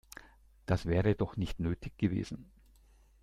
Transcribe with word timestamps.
Das 0.65 0.87
wäre 0.87 1.13
doch 1.13 1.37
nicht 1.37 1.59
nötig 1.59 1.95
gewesen. 1.99 2.49